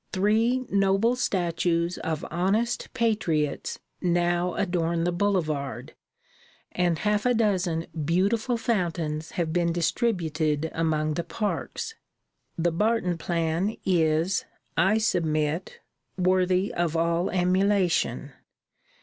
Three 0.11 0.65
noble 0.71 1.15
statues 1.15 1.99
of 1.99 2.25
honest 2.31 2.91
patriots 2.95 3.77
now 4.01 4.55
adorn 4.55 5.03
the 5.03 5.11
boulevard, 5.11 5.93
and 6.71 6.97
half 6.97 7.23
a 7.23 7.35
dozen 7.35 7.85
beautiful 8.03 8.57
fountains 8.57 9.33
have 9.33 9.53
been 9.53 9.71
distributed 9.71 10.71
among 10.73 11.13
the 11.13 11.23
parks. 11.23 11.93
The 12.57 12.71
Barton 12.71 13.19
plan 13.19 13.77
is, 13.85 14.45
I 14.75 14.97
submit, 14.97 15.81
worthy 16.17 16.73
of 16.73 16.97
all 16.97 17.29
emulation. 17.29 18.31